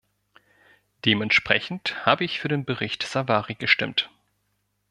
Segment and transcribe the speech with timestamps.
[1.05, 4.09] Dementsprechend habe ich für den Bericht Savary gestimmt.